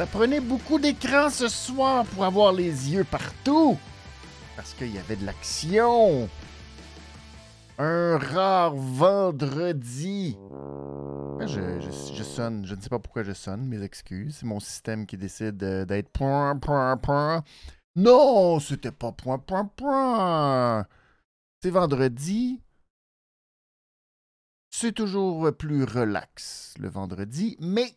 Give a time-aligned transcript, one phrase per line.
[0.00, 3.76] Ça prenait beaucoup d'écran ce soir pour avoir les yeux partout.
[4.56, 6.26] Parce qu'il y avait de l'action.
[7.76, 10.38] Un rare vendredi.
[11.40, 12.64] Je, je- sonne.
[12.64, 13.66] Je ne sais pas pourquoi je sonne.
[13.66, 14.36] Mes excuses.
[14.40, 17.44] C'est mon système qui décide d'être point, point, point.
[17.94, 19.14] Non, c'était pas.
[21.62, 22.62] C'est vendredi.
[24.70, 27.92] C'est toujours plus relax le vendredi, mais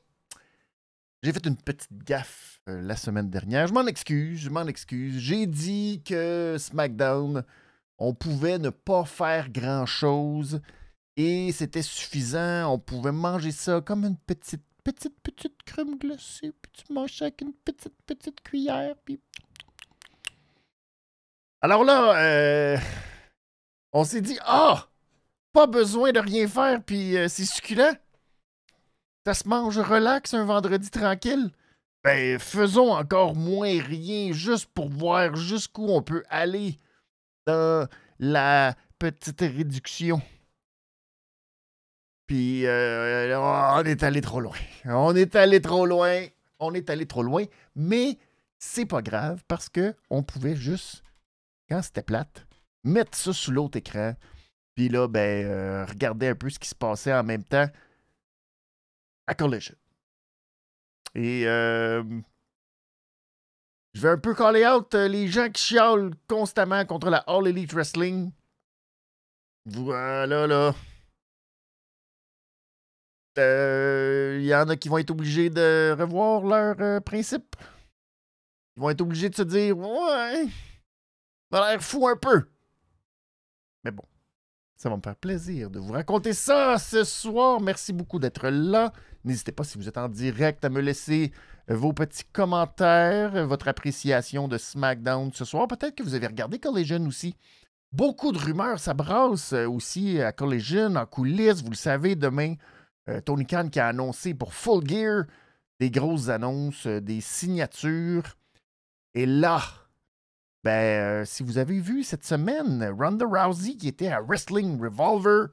[1.24, 3.68] j'ai fait une petite gaffe euh, la semaine dernière.
[3.68, 5.20] Je m'en excuse, je m'en excuse.
[5.20, 7.44] J'ai dit que SmackDown,
[7.98, 10.60] on pouvait ne pas faire grand-chose
[11.16, 12.74] et c'était suffisant.
[12.74, 17.40] On pouvait manger ça comme une petite, petite, petite crème glacée, puis tu manges avec
[17.42, 19.20] une petite, petite cuillère, puis...
[21.62, 22.78] Alors là, euh,
[23.94, 24.90] on s'est dit, ah,
[25.54, 27.96] pas besoin de rien faire, puis euh, c'est succulent.
[29.26, 31.52] Ça se mange relax un vendredi tranquille?
[32.04, 36.78] Ben, faisons encore moins rien juste pour voir jusqu'où on peut aller
[37.48, 37.88] dans
[38.20, 40.22] la petite réduction.
[42.28, 44.58] Puis, euh, on est allé trop loin.
[44.84, 46.26] On est allé trop loin.
[46.60, 47.46] On est allé trop loin.
[47.76, 48.18] Mais
[48.60, 51.02] c'est pas grave parce que on pouvait juste,
[51.70, 52.46] quand c'était plate,
[52.84, 54.16] mettre ça sous l'autre écran.
[54.76, 57.70] Puis là, ben, euh, regarder un peu ce qui se passait en même temps
[59.28, 59.76] à Collision.
[61.16, 62.04] Et euh,
[63.94, 67.48] je vais un peu caller out euh, les gens qui chialent constamment contre la All
[67.48, 68.32] Elite Wrestling.
[69.66, 70.74] Voilà, là.
[73.38, 77.56] Euh, Il y en a qui vont être obligés de revoir leurs euh, principes.
[78.76, 80.48] Ils vont être obligés de se dire Ouais,
[81.52, 82.48] ça a l'air fou un peu.
[83.84, 84.04] Mais bon,
[84.76, 87.62] ça va me faire plaisir de vous raconter ça ce soir.
[87.62, 88.92] Merci beaucoup d'être là.
[89.26, 91.32] N'hésitez pas, si vous êtes en direct, à me laisser
[91.70, 95.68] euh, vos petits commentaires, euh, votre appréciation de SmackDown ce soir.
[95.68, 97.36] Peut-être que vous avez regardé Collision aussi.
[97.94, 98.94] Beaucoup de rumeurs, ça
[99.54, 101.64] euh, aussi à Collision, en coulisses.
[101.64, 102.56] Vous le savez, demain,
[103.26, 105.26] Tony Khan qui a annoncé pour Full Gear
[105.80, 108.24] des grosses annonces, des signatures.
[109.14, 109.62] Et là,
[110.64, 115.50] ben, si vous avez vu cette semaine, Ronda Rousey qui était à Wrestling Revolver,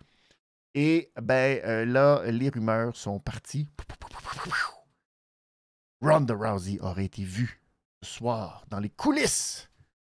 [0.74, 3.68] et ben euh, là, les rumeurs sont parties.
[6.00, 7.60] Ronda Rousey aurait été vue
[8.02, 9.68] ce soir dans les coulisses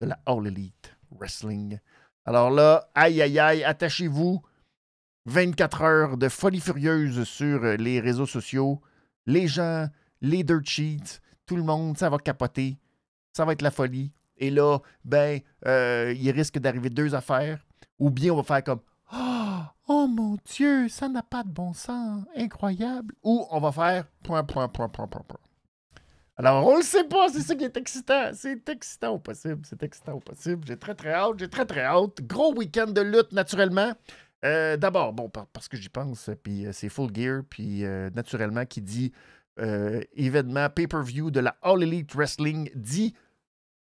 [0.01, 1.79] de la All Elite Wrestling.
[2.25, 4.43] Alors là, aïe aïe aïe, attachez-vous.
[5.27, 8.81] 24 heures de folie furieuse sur euh, les réseaux sociaux.
[9.27, 9.89] Les gens,
[10.21, 12.77] les dirt sheets, tout le monde, ça va capoter.
[13.33, 14.13] Ça va être la folie.
[14.37, 17.65] Et là, ben, euh, il risque d'arriver deux affaires.
[17.99, 18.81] Ou bien on va faire comme
[19.89, 22.25] Oh, mon Dieu, ça n'a pas de bon sens.
[22.37, 23.15] Incroyable.
[23.23, 25.23] Ou on va faire point, point, point, point, point.
[26.37, 28.31] Alors, on le sait pas, c'est ça qui est excitant.
[28.35, 30.65] C'est excitant au possible, c'est excitant au possible.
[30.67, 32.23] J'ai très, très hâte, j'ai très, très hâte.
[32.23, 33.93] Gros week-end de lutte, naturellement.
[34.45, 38.11] Euh, D'abord, bon, par- parce que j'y pense, puis euh, c'est Full Gear, puis euh,
[38.15, 39.13] naturellement, qui dit
[40.17, 43.15] événement pay-per-view de la All Elite Wrestling, dit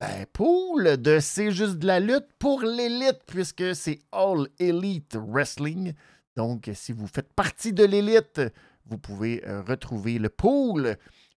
[0.01, 5.93] ben, pool de C'est juste de la lutte pour l'élite, puisque c'est All Elite Wrestling.
[6.35, 8.41] Donc, si vous faites partie de l'élite,
[8.87, 10.97] vous pouvez euh, retrouver le pool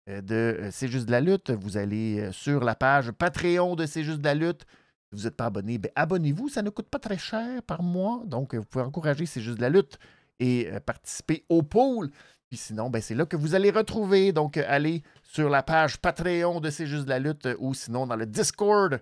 [0.08, 1.50] euh, de euh, C'est juste de la lutte.
[1.50, 4.68] Vous allez sur la page Patreon de C'est juste de la lutte.
[5.10, 6.50] Si vous n'êtes pas abonné, ben, abonnez-vous.
[6.50, 8.22] Ça ne coûte pas très cher par mois.
[8.28, 9.98] Donc, vous pouvez encourager C'est juste de la lutte
[10.40, 12.12] et participer au pool.
[12.52, 14.34] Puis sinon, ben, c'est là que vous allez retrouver.
[14.34, 17.74] Donc, euh, allez sur la page Patreon de C'est juste de la lutte euh, ou
[17.74, 19.02] sinon dans le Discord.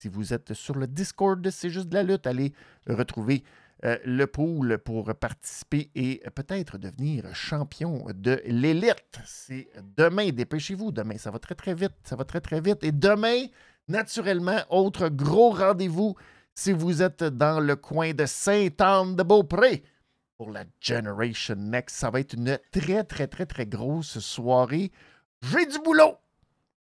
[0.00, 2.52] Si vous êtes sur le Discord de C'est juste de la lutte, allez
[2.88, 3.44] retrouver
[3.84, 9.20] euh, le pool pour participer et peut-être devenir champion de l'élite.
[9.24, 10.90] C'est demain, dépêchez-vous.
[10.90, 11.94] Demain, ça va très très vite.
[12.02, 12.82] Ça va très très vite.
[12.82, 13.44] Et demain,
[13.86, 16.16] naturellement, autre gros rendez-vous
[16.56, 19.84] si vous êtes dans le coin de Sainte-Anne-de-Beaupré
[20.38, 21.96] pour la Generation Next.
[21.96, 24.90] Ça va être une très très très très grosse soirée.
[25.42, 26.16] J'ai du boulot.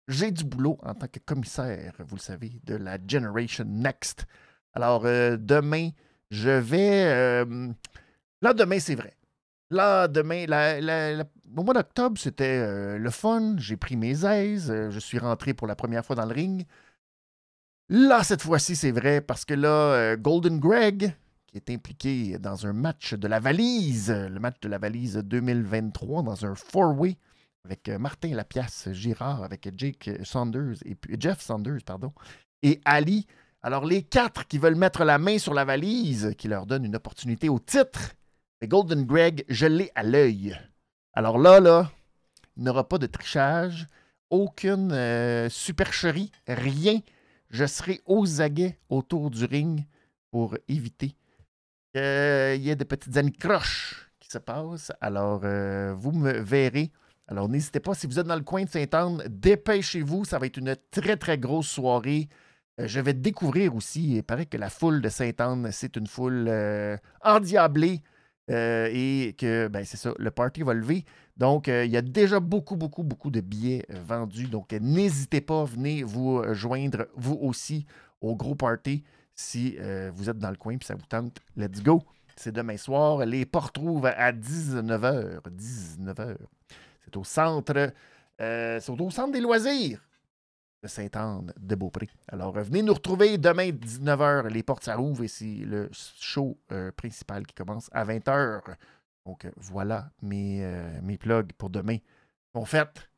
[0.07, 4.25] J'ai du boulot en tant que commissaire, vous le savez, de la Generation Next.
[4.74, 5.90] Alors, euh, demain,
[6.31, 7.06] je vais.
[7.06, 7.68] euh,
[8.42, 9.16] là, demain, c'est vrai.
[9.72, 11.25] Là, demain, la- la- la-
[11.56, 13.56] au mois d'octobre, c'était euh, le fun.
[13.57, 14.72] J'ai pris mes aises.
[14.90, 16.66] je suis rentré pour la première fois dans le ring.
[17.90, 21.16] Là, cette fois-ci, c'est vrai, parce que là, Golden Greg,
[21.51, 26.24] qui est impliqué dans un match de la valise, le match de la valise 2023,
[26.24, 27.18] dans un four-way,
[27.66, 32.13] avec euh, Martin Lapiace Girard, avec Jake Saunders, et Jeff Saunders, pardon,
[32.62, 33.25] et Ali.
[33.62, 36.96] Alors, les quatre qui veulent mettre la main sur la valise, qui leur donne une
[36.96, 38.13] opportunité au titre,
[38.62, 40.57] mais Golden Greg, je l'ai à l'œil.
[41.13, 41.92] Alors là, là,
[42.57, 43.88] il n'y aura pas de trichage.
[44.30, 47.00] aucune euh, supercherie, rien.
[47.50, 49.86] Je serai aux aguets autour du ring
[50.30, 51.16] pour éviter
[51.94, 54.92] qu'il y ait des petites anicroches qui se passent.
[55.02, 56.92] Alors, euh, vous me verrez.
[57.28, 60.26] Alors, n'hésitez pas, si vous êtes dans le coin de Sainte-Anne, dépêchez-vous.
[60.26, 62.28] Ça va être une très, très grosse soirée.
[62.80, 66.48] Euh, je vais découvrir aussi, il paraît que la foule de Sainte-Anne, c'est une foule
[66.48, 68.02] euh, endiablée
[68.52, 71.06] et que, ben, c'est ça, le party va lever.
[71.38, 74.48] Donc, il y a déjà beaucoup, beaucoup, beaucoup de billets vendus.
[74.48, 77.86] Donc, n'hésitez pas, venez vous joindre, vous aussi,
[78.22, 79.04] au gros party
[79.40, 82.04] si euh, vous êtes dans le coin et ça vous tente, let's go.
[82.36, 83.26] C'est demain soir.
[83.26, 85.42] Les portes trouvent à 19h.
[85.50, 86.36] 19h.
[87.06, 87.94] C'est au centre.
[88.42, 90.02] Euh, c'est au centre des loisirs
[90.84, 92.10] de Sainte-Anne de Beaupré.
[92.28, 94.48] Alors, venez nous retrouver demain 19h.
[94.48, 98.62] Les portes s'ouvrent et c'est le show euh, principal qui commence à 20h.
[99.26, 100.66] Donc, voilà mes,
[101.02, 101.98] mes plugs pour demain.
[102.54, 103.10] En fait,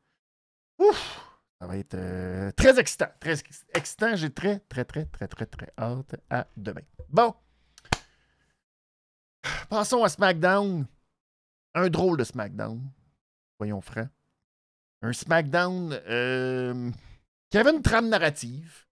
[0.78, 1.31] ouf!
[1.62, 3.06] Ça va être euh, très excitant.
[3.20, 3.40] Très
[3.72, 4.16] excitant.
[4.16, 6.82] J'ai très, très, très, très, très, très hâte à demain.
[7.08, 7.32] Bon.
[9.70, 10.84] Passons à SmackDown.
[11.76, 12.82] Un drôle de SmackDown.
[13.60, 14.08] Voyons franc.
[15.02, 16.90] Un SmackDown euh,
[17.48, 18.84] qui avait une trame narrative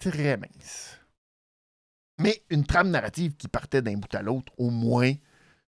[0.00, 0.98] très mince.
[2.18, 5.12] Mais une trame narrative qui partait d'un bout à l'autre, au moins.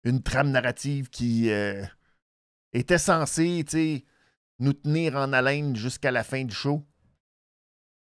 [0.04, 1.84] Une trame narrative qui euh,
[2.74, 4.06] était censée, tu sais,
[4.60, 6.86] nous tenir en haleine jusqu'à la fin du show.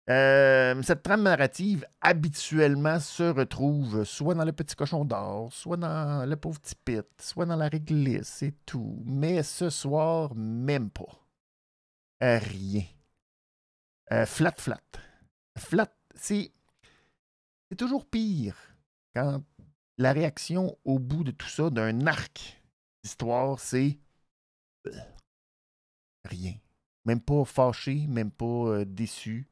[0.09, 6.27] Euh, cette trame narrative, habituellement, se retrouve soit dans le petit cochon d'or, soit dans
[6.27, 9.03] le pauvre petit pit, soit dans la réglisse et tout.
[9.05, 11.29] Mais ce soir, même pas.
[12.23, 12.85] Euh, rien.
[14.13, 14.81] Euh, flat, flat.
[15.59, 16.53] Flat, c'est.
[17.71, 18.57] C'est toujours pire
[19.15, 19.43] quand
[19.99, 22.63] la réaction au bout de tout ça, d'un arc
[23.03, 23.99] d'histoire, c'est
[26.25, 26.55] rien.
[27.05, 29.49] Même pas fâché, même pas euh, déçu.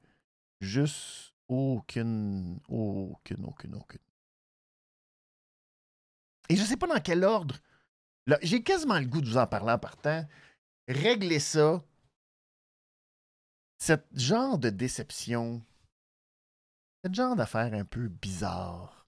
[0.60, 4.00] Juste aucune, aucune, aucune, aucune.
[6.48, 7.56] Et je sais pas dans quel ordre.
[8.42, 10.26] J'ai quasiment le goût de vous en parler en partant.
[10.88, 11.82] Régler ça.
[13.78, 15.62] Ce genre de déception.
[17.04, 19.06] Ce genre d'affaire un peu bizarre.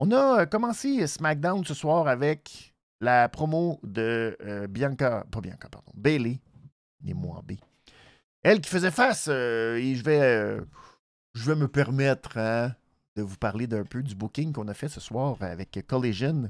[0.00, 2.71] On a euh, commencé SmackDown ce soir avec
[3.02, 6.40] la promo de euh, Bianca, pas Bianca, pardon, Bailey,
[7.02, 7.54] les mots B.
[8.42, 10.60] Elle qui faisait face, euh, et je vais, euh,
[11.34, 12.74] je vais me permettre hein,
[13.16, 16.48] de vous parler d'un peu du booking qu'on a fait ce soir avec Collision,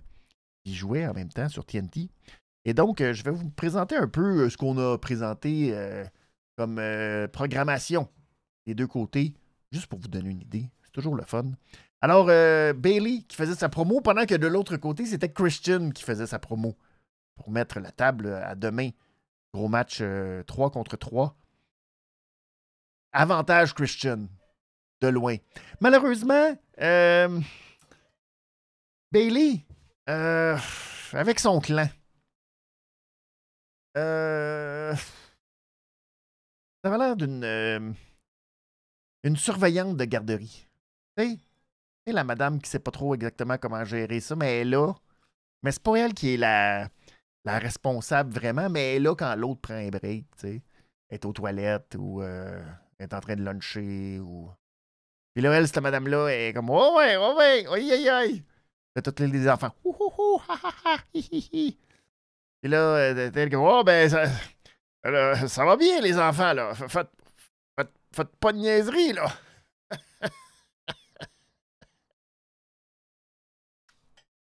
[0.62, 2.10] qui jouait en même temps sur TNT.
[2.66, 5.74] Et donc, je vais vous présenter un peu ce qu'on a présenté
[6.56, 6.80] comme
[7.32, 8.08] programmation
[8.66, 9.34] des deux côtés,
[9.72, 10.70] juste pour vous donner une idée.
[10.84, 11.46] C'est toujours le fun.
[12.04, 16.02] Alors, euh, Bailey qui faisait sa promo, pendant que de l'autre côté, c'était Christian qui
[16.02, 16.76] faisait sa promo
[17.36, 18.90] pour mettre la table à demain.
[19.54, 21.36] Gros match 3 euh, contre 3.
[23.12, 24.26] Avantage Christian,
[25.00, 25.36] de loin.
[25.80, 27.40] Malheureusement, euh,
[29.12, 29.64] Bailey,
[30.06, 31.88] avec son clan,
[33.94, 34.96] ça
[36.82, 37.94] avait l'air d'une
[39.22, 40.66] une surveillante de garderie.
[41.16, 41.38] Tu
[42.06, 44.92] la madame qui sait pas trop exactement comment gérer ça, mais elle est là.
[45.62, 46.88] Mais c'est pas elle qui est la,
[47.44, 50.62] la responsable vraiment, mais elle est là quand l'autre prend un break, tu sais.
[51.08, 52.60] Elle est aux toilettes ou euh,
[52.98, 54.50] est en train de luncher ou.
[55.34, 58.44] Puis là, elle, cette madame-là, elle est comme Oh ouais, oh ouais, aïe aïe aïe.
[58.96, 59.72] a tous les enfants.
[59.84, 61.78] Ouh, ouh, ha, hi, hi, hi.
[62.60, 64.26] Puis là, elle est comme Oh ben, ça,
[65.48, 66.74] ça va bien, les enfants, là.
[66.74, 67.10] Faites,
[67.78, 69.26] faites, faites pas de niaiserie, là.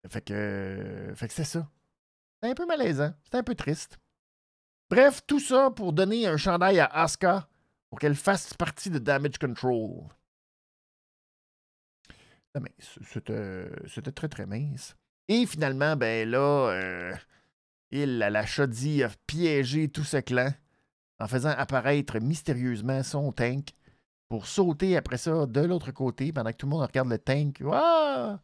[0.10, 1.70] Fait que, fait que c'est ça.
[2.42, 3.14] C'est un peu malaisant.
[3.24, 3.98] C'est un peu triste.
[4.90, 7.48] Bref, tout ça pour donner un chandail à Asuka
[7.90, 10.08] pour qu'elle fasse partie de Damage Control.
[12.80, 14.96] C'était très très mince.
[15.28, 17.14] Et finalement, ben là, euh,
[17.92, 20.50] il, la Shoddy, a piégé tout ce clan
[21.20, 23.72] en faisant apparaître mystérieusement son tank
[24.30, 27.58] pour sauter après ça de l'autre côté pendant que tout le monde regarde le tank.
[27.62, 28.38] Waouh!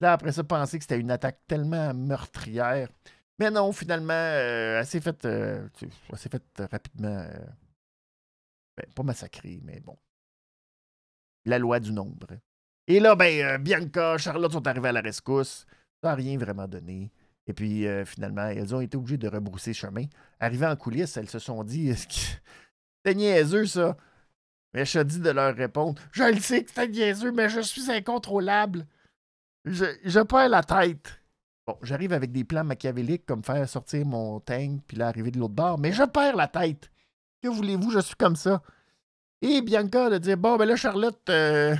[0.00, 2.88] Là, après ça, penser que c'était une attaque tellement meurtrière.
[3.38, 5.68] Mais non, finalement, euh, elle s'est faite, euh,
[6.16, 7.08] fait rapidement.
[7.08, 7.46] Euh,
[8.76, 9.96] ben, pas massacrée, mais bon.
[11.44, 12.26] La loi du nombre.
[12.86, 15.66] Et là, ben, Bianca, Charlotte sont arrivés à la rescousse.
[16.02, 17.12] Ça n'a rien vraiment donné.
[17.46, 20.04] Et puis, finalement, elles ont été obligées de rebrousser chemin.
[20.38, 21.94] Arrivées en coulisses, elles se sont dit
[23.04, 23.96] C'est niaiseux, ça?
[24.74, 27.90] Mais je dit de leur répondre Je le sais que c'est niaiseux, mais je suis
[27.90, 28.86] incontrôlable.
[29.68, 31.20] Je, perds la tête.
[31.66, 35.38] Bon, j'arrive avec des plans machiavéliques comme faire sortir mon tank puis là arriver de
[35.38, 36.90] l'autre bord, mais je perds la tête.
[37.42, 38.62] Que voulez-vous, je suis comme ça.
[39.42, 41.74] Et Bianca de dire Bon, ben là, Charlotte, euh,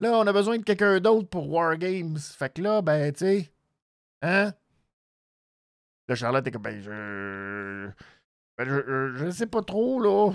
[0.00, 2.18] là, on a besoin de quelqu'un d'autre pour War Games.
[2.18, 3.52] Fait que là, ben, tu sais,
[4.22, 4.52] hein?
[6.08, 7.88] Là, Charlotte est comme Ben, je.
[8.58, 10.30] Ben, je, je, sais pas trop, là.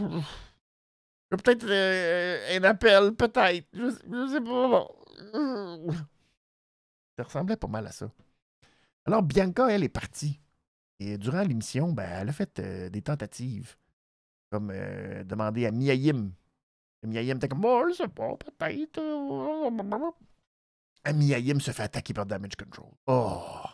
[1.30, 3.68] Peut-être euh, un appel, peut-être.
[3.74, 4.88] Je, je, sais pas.
[7.18, 8.12] Ça ressemblait pas mal à ça.
[9.06, 10.40] Alors, Bianca, elle est partie.
[11.00, 13.76] Et durant l'émission, ben, elle a fait euh, des tentatives.
[14.50, 16.32] Comme euh, demander à Miaïm.
[17.04, 19.02] Miaïm était comme, oh, je sais pas, peut-être.
[21.14, 22.92] Miaïm se fait attaquer par Damage Control.
[23.08, 23.66] Oh!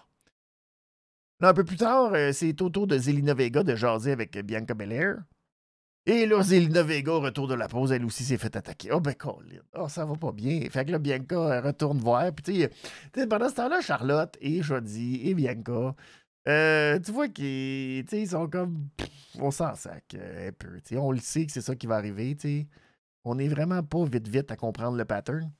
[1.43, 4.75] Un peu plus tard, euh, c'est au tour de Zelina Vega de jaser avec Bianca
[4.75, 5.23] Belair.
[6.07, 8.91] Et là, Zelina Vega, retour de la pause, elle aussi s'est fait attaquer.
[8.91, 9.59] Oh, ben, Colin.
[9.75, 10.61] Oh, ça va pas bien.
[10.71, 12.31] Fait que là, Bianca retourne voir.
[12.33, 12.67] Puis,
[13.13, 15.95] tu pendant ce temps-là, Charlotte et Jody et Bianca,
[16.47, 18.87] euh, tu vois qu'ils sont comme.
[19.39, 20.79] on s'en sac euh, un peu.
[20.97, 22.35] On le sait que c'est ça qui va arriver.
[23.23, 25.51] On est vraiment pas vite vite à comprendre le pattern.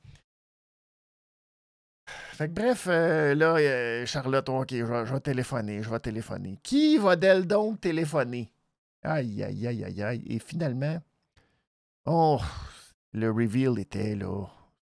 [2.34, 6.58] Fait que bref, euh, là, Charlotte, ok, je vais, téléphoner, je vais téléphoner.
[6.64, 8.52] Qui va d'elle donc téléphoner?
[9.04, 10.24] Aïe, aïe, aïe, aïe, aïe.
[10.28, 11.00] Et finalement,
[12.06, 12.40] oh,
[13.14, 14.48] le reveal était là.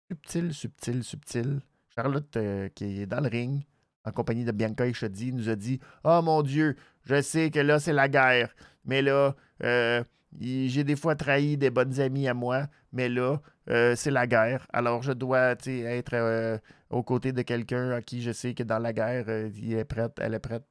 [0.09, 1.62] Subtil, subtil, subtil.
[1.95, 2.38] Charlotte
[2.75, 3.63] qui est dans le ring
[4.05, 7.79] en compagnie de Bianca Chedi, nous a dit Oh mon Dieu, je sais que là,
[7.79, 10.03] c'est la guerre, mais là, euh,
[10.39, 14.67] j'ai des fois trahi des bonnes amies à moi, mais là, euh, c'est la guerre.
[14.71, 16.57] Alors, je dois être euh,
[16.89, 20.13] aux côtés de quelqu'un à qui je sais que dans la guerre, il est prête,
[20.21, 20.63] elle est prête.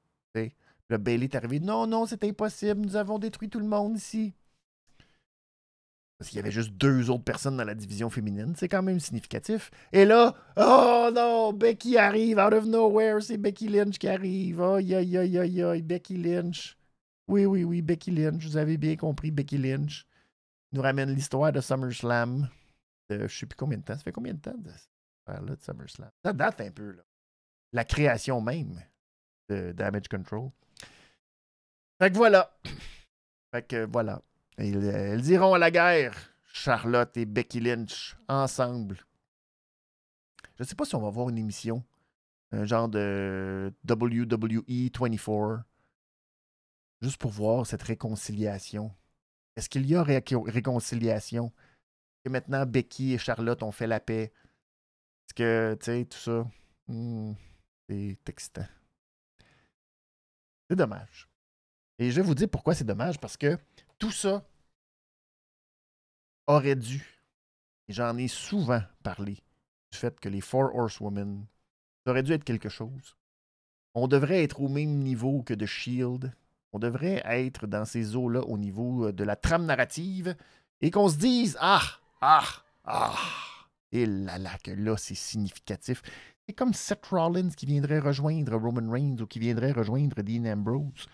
[0.89, 4.35] Le Bailey est arrivé Non, non, c'est impossible, nous avons détruit tout le monde ici.
[6.19, 8.55] Parce qu'il y avait juste deux autres personnes dans la division féminine.
[8.57, 9.71] C'est quand même significatif.
[9.93, 13.21] Et là, oh non, Becky arrive out of nowhere.
[13.21, 14.63] C'est Becky Lynch qui arrive.
[14.63, 16.79] Aïe, aïe, aïe, aïe, aïe, Becky Lynch.
[17.27, 18.45] Oui, oui, oui, Becky Lynch.
[18.45, 20.07] Vous avez bien compris, Becky Lynch.
[20.73, 22.49] Nous ramène l'histoire de SummerSlam.
[23.11, 23.97] De, je sais plus combien de temps.
[23.97, 24.71] Ça fait combien de temps de,
[25.27, 26.11] là, de SummerSlam?
[26.25, 27.03] Ça date un peu, là.
[27.73, 28.81] La création même
[29.49, 30.51] de Damage Control.
[31.99, 32.57] Fait que voilà.
[33.53, 34.23] Fait que voilà.
[34.57, 36.15] Elles iront à la guerre,
[36.53, 38.99] Charlotte et Becky Lynch, ensemble.
[40.57, 41.85] Je ne sais pas si on va voir une émission,
[42.53, 45.65] un genre de WWE 24,
[47.03, 48.95] juste pour voir cette réconciliation.
[49.57, 51.53] Est-ce qu'il y a réconciliation?
[52.25, 54.33] Que maintenant Becky et Charlotte ont fait la paix?
[55.27, 56.47] Est-ce que, tu sais, tout ça,
[56.89, 57.33] hmm,
[57.89, 58.67] c'est excitant.
[60.69, 61.29] C'est dommage.
[61.99, 63.59] Et je vais vous dire pourquoi c'est dommage, parce que
[63.99, 64.45] tout ça
[66.47, 67.23] aurait dû,
[67.89, 69.35] et j'en ai souvent parlé,
[69.93, 71.47] du fait que les Four Horsewomen,
[72.05, 73.17] ça aurait dû être quelque chose.
[73.95, 76.33] On devrait être au même niveau que de Shield.
[76.73, 80.37] On devrait être dans ces eaux-là au niveau euh, de la trame narrative
[80.81, 81.83] et qu'on se dise Ah,
[82.21, 82.45] ah,
[82.85, 83.17] ah.
[83.93, 86.03] Et là là, que là, c'est significatif.
[86.47, 91.07] C'est comme Seth Rollins qui viendrait rejoindre Roman Reigns ou qui viendrait rejoindre Dean Ambrose.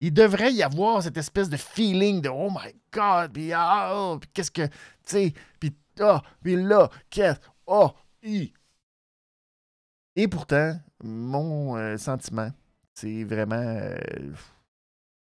[0.00, 4.50] Il devrait y avoir cette espèce de feeling de Oh my God, puis ah, qu'est-ce
[4.50, 4.72] que, tu
[5.04, 7.90] sais, puis ah, puis là, qu'est-ce, oh,
[8.22, 8.52] i.
[10.14, 12.50] Et pourtant, mon euh, sentiment,
[12.94, 13.56] c'est vraiment.
[13.56, 14.32] Euh,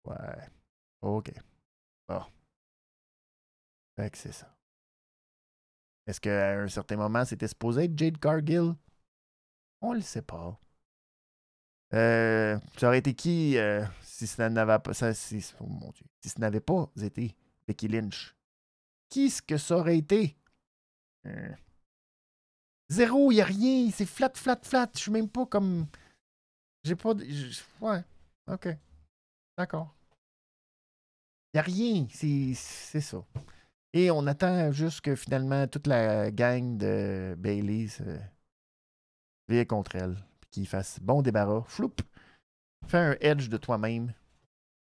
[0.06, 0.48] ouais.
[1.02, 1.32] OK.
[2.08, 2.24] Bon.
[3.98, 4.56] Fait que c'est ça.
[6.08, 8.74] Est-ce qu'à un certain moment, c'était supposé être Jade Cargill?
[9.82, 10.60] On le sait pas.
[11.94, 14.94] Euh, ça aurait été qui euh, si ça n'avait pas.
[14.94, 16.06] Ça, si, oh mon Dieu.
[16.24, 17.36] Si n'avait pas été
[17.68, 18.36] Becky Lynch?
[19.10, 20.36] Qui est-ce que ça aurait été?
[21.26, 21.50] Euh,
[22.90, 23.90] zéro, n'y a rien.
[23.92, 24.90] C'est flat, flat, flat.
[24.94, 25.88] Je suis même pas comme.
[26.84, 27.14] J'ai pas.
[27.82, 28.04] Ouais.
[28.48, 28.68] OK.
[29.58, 29.96] D'accord.
[31.54, 32.08] N'y a rien.
[32.12, 33.26] C'est ça.
[33.94, 38.04] Et on attend juste que finalement toute la gang de Bailey se
[39.48, 41.64] vienne contre elle qui fasse bon débarras.
[41.68, 41.96] Floup!
[42.88, 44.14] Fais un edge de toi-même.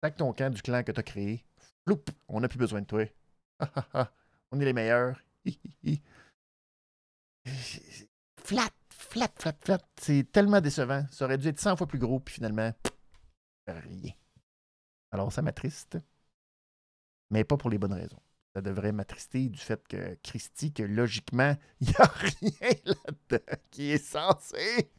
[0.03, 1.45] Sac ton camp du clan que tu as créé.
[1.85, 2.03] Floup!
[2.27, 3.05] On n'a plus besoin de toi.
[4.51, 5.21] On est les meilleurs.
[8.37, 9.81] flat, flat, flat, flat.
[9.99, 11.05] C'est tellement décevant.
[11.11, 12.71] Ça aurait dû être 100 fois plus gros, puis finalement,
[13.67, 14.11] rien.
[15.11, 15.97] Alors, ça m'attriste.
[17.29, 18.21] Mais pas pour les bonnes raisons.
[18.53, 23.91] Ça devrait m'attrister du fait que Christy, que logiquement, il n'y a rien là-dedans qui
[23.91, 24.91] est censé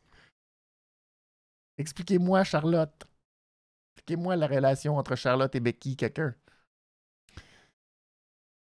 [1.83, 3.05] Expliquez-moi, Charlotte.
[3.97, 6.33] Expliquez-moi la relation entre Charlotte et Becky, quelqu'un.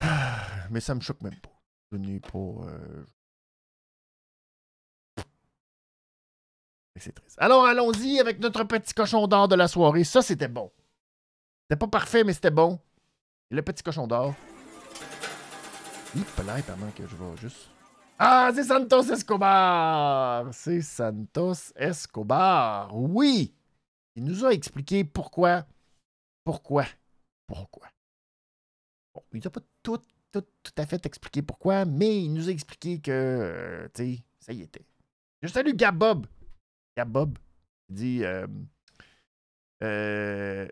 [0.71, 1.51] Mais ça me choque même pas.
[1.91, 2.39] Je pas.
[2.39, 3.05] Euh,
[6.97, 7.13] c'est.
[7.39, 10.05] Alors, allons-y avec notre petit cochon d'or de la soirée.
[10.05, 10.71] Ça, c'était bon.
[11.65, 12.79] C'était pas parfait, mais c'était bon.
[13.51, 14.33] Le petit cochon d'or.
[16.15, 16.45] Il peut
[16.95, 17.69] que je vais juste.
[18.19, 20.53] Ah, c'est Santos Escobar!
[20.53, 22.95] C'est Santos Escobar.
[22.95, 23.55] Oui!
[24.15, 25.67] Il nous a expliqué pourquoi.
[26.45, 26.85] Pourquoi?
[27.47, 27.89] Pourquoi?
[29.15, 29.99] Bon, il n'a pas tout,
[30.31, 34.25] tout, tout, à fait expliqué pourquoi, mais il nous a expliqué que, euh, tu sais,
[34.41, 34.85] ça y était.
[35.43, 36.27] Je salue Gab Bob.
[36.97, 37.39] Gab Bob.
[37.89, 38.47] Il dit euh,
[39.83, 40.69] euh,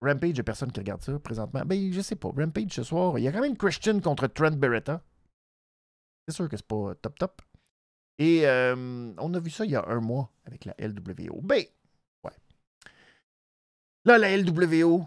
[0.00, 1.62] Rampage, il n'y a personne qui regarde ça présentement.
[1.64, 2.28] Ben, je sais pas.
[2.28, 5.02] Rampage ce soir, il y a quand même Christian contre Trent Beretta.
[6.26, 7.42] C'est sûr que c'est pas top top.
[8.18, 11.40] Et euh, on a vu ça il y a un mois avec la LWO.
[11.42, 11.64] Ben,
[12.24, 12.32] ouais.
[14.04, 15.06] Là, la LWO,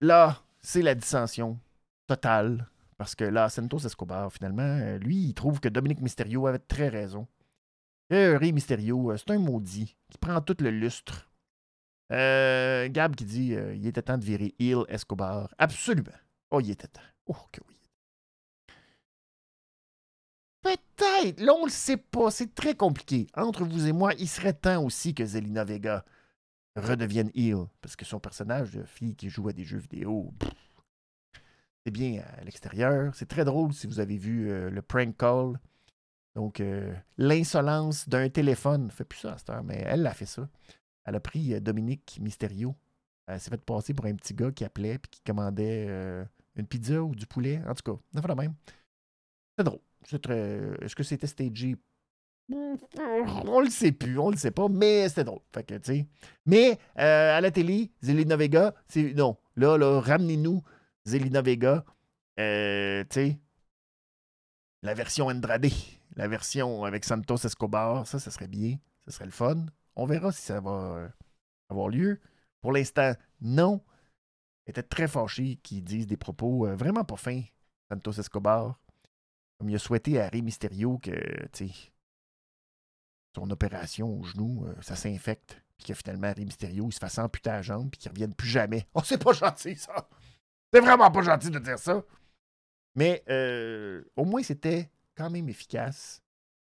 [0.00, 1.58] là, c'est la dissension
[2.06, 2.68] totale.
[2.98, 7.26] Parce que là, Santos Escobar, finalement, lui, il trouve que Dominique Mysterio avait très raison.
[8.12, 11.32] Euh, Rey Mysterio, c'est un maudit qui prend tout le lustre
[12.12, 15.48] euh, Gab qui dit euh, il était temps de virer Hill Escobar.
[15.58, 16.12] Absolument.
[16.50, 17.00] Oh, il était temps.
[17.26, 17.76] Oh, que oui.
[21.02, 21.50] Peut-être.
[21.50, 22.30] On le sait pas.
[22.30, 23.26] C'est très compliqué.
[23.34, 26.04] Entre vous et moi, il serait temps aussi que Zelina Vega
[26.76, 27.66] redevienne Hill.
[27.80, 30.32] Parce que son personnage de fille qui joue à des jeux vidéo,
[31.84, 33.14] c'est bien à l'extérieur.
[33.14, 35.58] C'est très drôle si vous avez vu euh, le prank call.
[36.34, 36.62] Donc,
[37.18, 38.90] l'insolence d'un téléphone.
[38.90, 40.48] fait plus ça à cette heure, mais elle a fait ça.
[41.04, 42.74] Elle a pris euh, Dominique Mysterio.
[43.26, 46.24] Elle s'est fait passer pour un petit gars qui appelait et qui commandait euh,
[46.56, 47.60] une pizza ou du poulet.
[47.66, 48.54] En tout cas, fait la même.
[49.58, 49.80] C'est drôle.
[50.04, 51.76] Est-ce que c'était stagé?
[52.50, 55.40] On le sait plus, on le sait pas, mais c'était drôle.
[55.54, 55.74] Fait que,
[56.44, 59.14] mais euh, à la télé, Zelina Vega, c'est.
[59.14, 60.62] Non, là, là, ramenez-nous
[61.04, 61.84] Zelina Vega.
[62.40, 63.04] Euh,
[64.82, 65.66] la version Andrade,
[66.16, 68.78] la version avec Santos Escobar, ça, ça serait bien.
[69.04, 69.66] Ça serait le fun.
[69.96, 71.08] On verra si ça va euh,
[71.68, 72.20] avoir lieu.
[72.60, 73.80] Pour l'instant, non.
[74.64, 77.42] Elle était très fâché qu'ils disent des propos euh, vraiment pas fins,
[77.90, 78.78] Santos Escobar.
[79.62, 81.12] Comme il a souhaité à Rey Mysterio que,
[83.32, 85.62] son opération au genou, euh, ça s'infecte.
[85.78, 88.34] Puis que finalement, Rey Mysterio, il se fasse amputer la jambe, puis qu'il ne revienne
[88.34, 88.88] plus jamais.
[88.94, 90.08] Oh, c'est pas gentil, ça!
[90.74, 92.02] C'est vraiment pas gentil de dire ça!
[92.96, 93.22] Mais
[94.16, 96.20] au moins, c'était quand même efficace.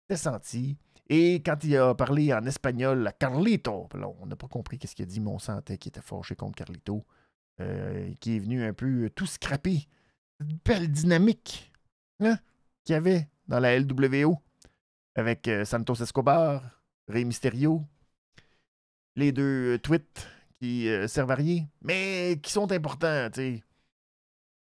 [0.00, 0.76] C'était senti.
[1.08, 3.88] Et quand il a parlé en espagnol à Carlito,
[4.20, 6.56] on n'a pas compris ce qu'il a dit, mais on sentait qu'il était fâché contre
[6.56, 7.06] Carlito,
[7.60, 9.86] euh, qui est venu un peu tout scraper.
[10.40, 11.70] Une belle dynamique
[12.18, 12.40] hein,
[12.84, 14.38] qu'il y avait dans la LWO
[15.14, 16.62] avec euh, Santos Escobar,
[17.08, 17.84] Rey Mysterio,
[19.16, 23.64] les deux euh, tweets qui servent à rien, mais qui sont importants, tu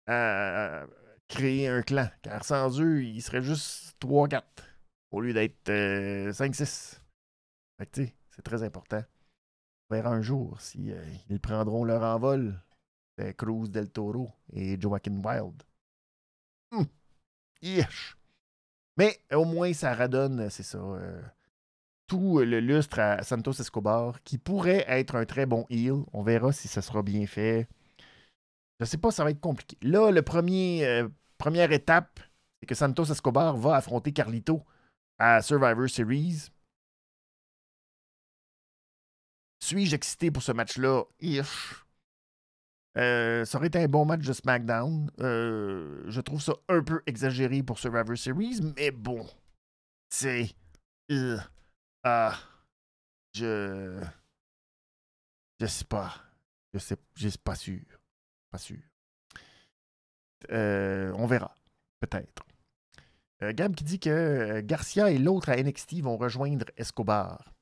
[0.07, 0.87] à
[1.29, 2.09] créer un clan.
[2.22, 4.42] Car sans eux, il serait juste 3-4
[5.11, 6.98] au lieu d'être 5-6.
[7.81, 7.85] Euh,
[8.31, 9.03] c'est très important.
[9.90, 12.61] On verra un jour si euh, ils prendront leur envol.
[13.37, 15.62] Cruz del Toro et Joaquin Wild.
[18.96, 21.22] Mais au moins, ça radonne, c'est ça, euh,
[22.07, 26.05] tout le lustre à Santos Escobar, qui pourrait être un très bon heel.
[26.12, 27.66] On verra si ça sera bien fait.
[28.81, 29.79] Je sais pas, ça va être compliqué.
[29.83, 31.05] Là, le premier,
[31.38, 32.20] première étape,
[32.61, 34.62] c'est que Santos Escobar va affronter Carlito
[35.18, 36.51] à Survivor Series.
[39.61, 41.05] Suis-je excité pour ce match-là?
[42.98, 45.11] Euh, ça aurait été un bon match de SmackDown.
[45.20, 49.26] Euh, je trouve ça un peu exagéré pour Survivor Series, mais bon.
[50.11, 50.50] C'est.
[51.11, 51.38] Euh.
[53.35, 54.02] Je.
[55.59, 56.14] Je sais pas.
[56.74, 56.96] Je sais.
[57.14, 57.81] Je pas sûr.
[58.50, 58.78] Pas sûr.
[60.50, 61.55] on verra.
[62.00, 62.44] Peut-être.
[63.42, 67.52] Euh, Gab qui dit que euh, Garcia et l'autre à NXT vont rejoindre Escobar.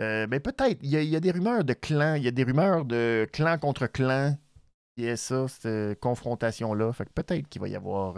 [0.00, 0.78] Euh, ben peut-être.
[0.82, 2.14] Il y, a, des rumeurs de clans.
[2.14, 4.36] Il y a des rumeurs de clan contre clan.
[4.98, 6.92] A ça, cette confrontation-là.
[6.92, 8.14] Fait que peut-être qu'il va y avoir.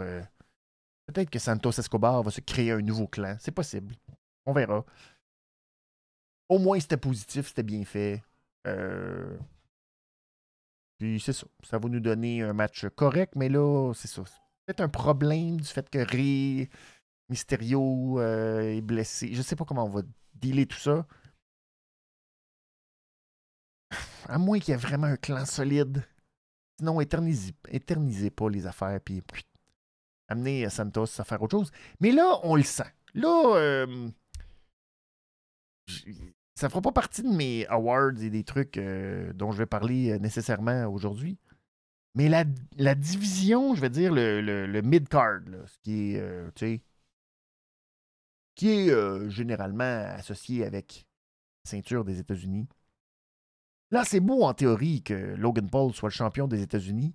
[1.07, 3.35] peut-être que Santos Escobar va se créer un nouveau clan.
[3.39, 3.95] C'est possible.
[4.45, 4.85] On verra.
[6.49, 8.23] Au moins, c'était positif, c'était bien fait.
[10.97, 11.47] Puis c'est ça.
[11.63, 14.23] Ça va nous donner un match correct, mais là, c'est ça
[14.67, 16.69] peut-être un problème du fait que Ré
[17.29, 19.33] Mysterio euh, est blessé.
[19.33, 20.01] Je sais pas comment on va
[20.35, 21.07] dealer tout ça.
[24.27, 26.03] À moins qu'il y ait vraiment un clan solide.
[26.77, 29.21] Sinon, éternisez, pas les affaires, puis
[30.27, 31.71] amenez Santos à faire autre chose.
[31.99, 32.91] Mais là, on le sent.
[33.13, 34.09] Là, euh,
[36.55, 40.19] ça fera pas partie de mes awards et des trucs euh, dont je vais parler
[40.19, 41.39] nécessairement aujourd'hui.
[42.17, 46.49] Mais la, division, je vais dire le, mid-card, ce qui est, euh,
[48.55, 51.05] qui est euh, généralement associé avec
[51.63, 52.67] la ceinture des États-Unis.
[53.91, 57.13] Là, c'est beau en théorie que Logan Paul soit le champion des États-Unis,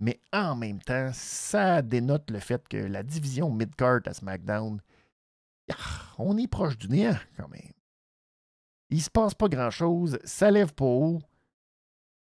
[0.00, 4.80] mais en même temps, ça dénote le fait que la division mid-card à SmackDown,
[5.70, 5.74] ah,
[6.18, 7.72] on est proche du néant quand même.
[8.90, 11.20] Il se passe pas grand-chose, ça lève pas haut,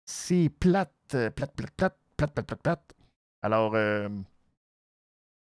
[0.06, 1.74] c'est plate, plate, plate, plate,
[2.16, 2.96] plate, plate, plate, plate.
[3.42, 4.10] Alors, euh,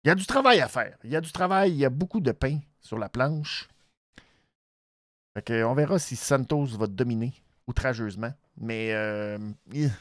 [0.04, 0.98] il y a du travail à faire.
[1.04, 3.68] Il y a du travail, il y a beaucoup de pain sur la planche.
[5.35, 7.33] Fait on verra si Santos va dominer
[7.68, 8.33] outrageusement.
[8.57, 9.38] Mais euh,
[9.72, 9.92] il,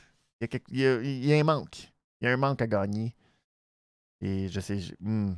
[0.71, 1.91] y a, un manque.
[2.19, 3.13] Il y a un manque à gagner.
[4.21, 5.34] Et je sais, hmm.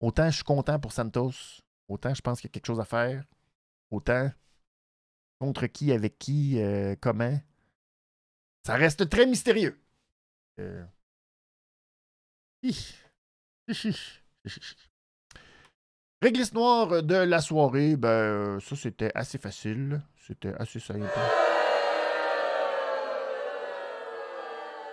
[0.00, 2.84] autant je suis content pour Santos, autant je pense qu'il y a quelque chose à
[2.84, 3.24] faire,
[3.92, 4.32] autant
[5.38, 7.38] contre qui, avec qui, euh, comment.
[8.66, 9.80] Ça reste très mystérieux.
[10.58, 10.84] Euh...
[16.20, 20.02] Réglisse noire de la soirée, ben, ça c'était assez facile.
[20.26, 21.08] C'était assez simple.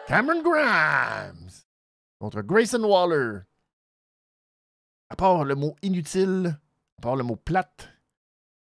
[0.08, 1.50] Cameron Grimes
[2.18, 3.42] contre Grayson Waller.
[5.10, 6.58] À part le mot inutile,
[6.98, 7.90] à part le mot plate,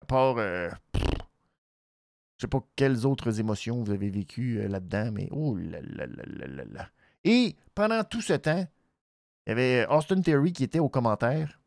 [0.03, 0.39] à part.
[0.39, 5.81] Euh, je sais pas quelles autres émotions vous avez vécues euh, là-dedans, mais oh là
[5.83, 6.91] là là là là.
[7.23, 8.67] Et pendant tout ce temps,
[9.47, 11.61] il y avait Austin Terry qui était aux commentaires.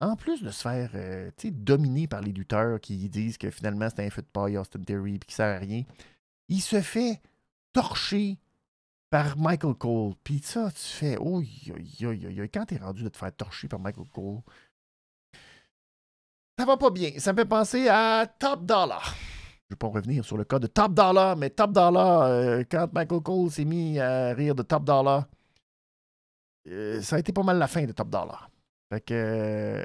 [0.00, 4.04] En plus de se faire euh, dominer par les lutteurs qui disent que finalement c'est
[4.04, 5.84] un feu de paille Austin Theory et qui sert à rien,
[6.48, 7.20] il se fait
[7.72, 8.38] torcher
[9.10, 10.14] par Michael Cole.
[10.24, 11.42] Puis ça, tu fais, oh,
[12.52, 14.40] quand t'es rendu de te faire torcher par Michael Cole,
[16.58, 17.18] ça va pas bien.
[17.18, 19.14] Ça me fait penser à Top Dollar.
[19.68, 22.92] Je vais pas revenir sur le cas de Top Dollar, mais Top Dollar, euh, quand
[22.92, 25.26] Michael Cole s'est mis à rire de Top Dollar,
[26.68, 28.50] euh, ça a été pas mal la fin de Top Dollar.
[28.90, 29.84] Fait que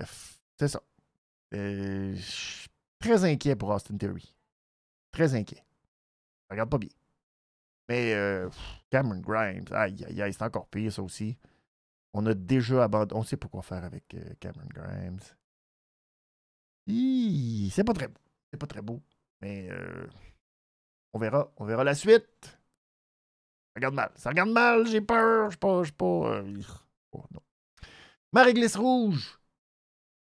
[0.60, 0.82] c'est ça.
[1.54, 2.70] Euh, je suis
[3.00, 4.36] très inquiet pour Austin Theory.
[5.12, 5.64] Très inquiet.
[6.48, 6.90] Ça regarde pas bien.
[7.90, 8.50] Mais euh,
[8.90, 11.38] Cameron Grimes, aïe, aïe, aïe, c'est encore pire, ça aussi.
[12.14, 13.20] On a déjà abandonné.
[13.20, 15.20] On sait pas quoi faire avec euh, Cameron Grimes.
[17.72, 18.20] C'est pas très beau.
[18.52, 19.02] C'est pas très beau.
[19.42, 19.70] Mais
[21.14, 21.52] on verra.
[21.58, 22.44] On verra la suite.
[22.44, 24.12] Ça regarde mal.
[24.16, 25.52] Ça regarde mal, j'ai peur.
[25.52, 25.84] Je pas.
[25.84, 26.44] Je pas.
[27.12, 27.42] Oh, non.
[28.32, 29.40] Ma réglisse rouge.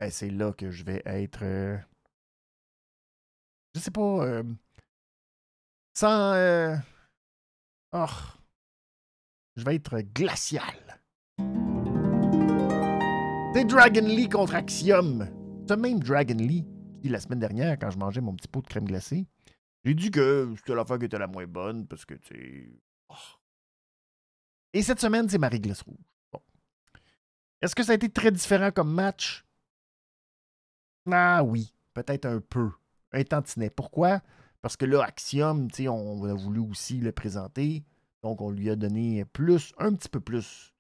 [0.02, 1.44] Eh, c'est là que je vais être.
[1.44, 1.78] Euh,
[3.74, 4.02] je sais pas.
[4.26, 4.44] Euh,
[5.94, 6.34] sans.
[6.34, 6.76] Euh,
[7.96, 8.08] oh,
[9.56, 11.02] je vais être glacial.
[13.54, 15.28] C'est Dragon Lee contre Axiom.
[15.68, 16.66] Ce même Dragon Lee
[17.02, 19.26] qui, la semaine dernière, quand je mangeais mon petit pot de crème glacée,
[19.84, 22.82] j'ai dit que c'était la fois qui était la moins bonne parce que, tu.
[23.10, 23.16] Oh.
[24.74, 25.96] Et cette semaine, c'est ma réglisse rouge.
[27.62, 29.46] Est-ce que ça a été très différent comme match?
[31.10, 32.72] Ah oui, peut-être un peu.
[33.14, 33.70] Un tantinet.
[33.70, 34.22] Pourquoi?
[34.66, 37.84] Parce que là, Axiom, on a voulu aussi le présenter.
[38.24, 40.74] Donc, on lui a donné plus, un petit peu plus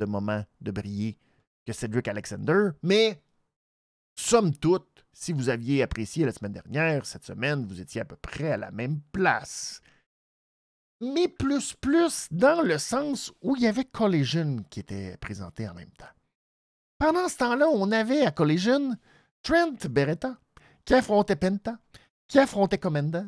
[0.00, 1.16] de moments de briller
[1.64, 2.70] que Cedric Alexander.
[2.82, 3.22] Mais,
[4.16, 8.16] somme toute, si vous aviez apprécié la semaine dernière, cette semaine, vous étiez à peu
[8.16, 9.82] près à la même place.
[11.00, 15.74] Mais plus, plus dans le sens où il y avait Collision qui était présenté en
[15.74, 16.06] même temps.
[16.98, 18.96] Pendant ce temps-là, on avait à Collision
[19.44, 20.36] Trent Beretta
[20.84, 21.78] qui affrontait Penta,
[22.28, 23.24] qui affrontait Commander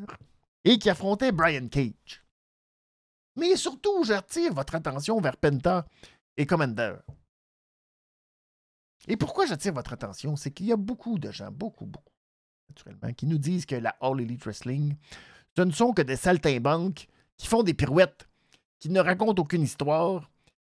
[0.65, 2.23] et qui affrontait Brian Cage.
[3.37, 5.87] Mais surtout, j'attire votre attention vers Penta
[6.37, 6.97] et Commander.
[9.09, 10.37] Et pourquoi j'attire votre attention?
[10.37, 12.13] C'est qu'il y a beaucoup de gens, beaucoup, beaucoup,
[12.69, 14.95] naturellement, qui nous disent que la All Elite Wrestling,
[15.57, 17.09] ce ne sont que des saltimbanques
[17.39, 18.29] qui font des pirouettes,
[18.79, 20.31] qui ne racontent aucune histoire,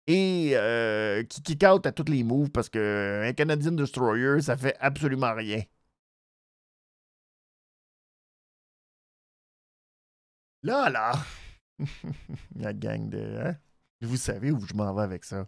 [0.06, 4.76] et euh, qui kick out à tous les moves parce qu'un Canadian Destroyer, ça fait
[4.80, 5.62] absolument rien.
[10.66, 11.12] Là, là,
[12.56, 13.38] la gang de.
[13.38, 13.54] Hein?
[14.00, 15.46] Vous savez où je m'en vais avec ça.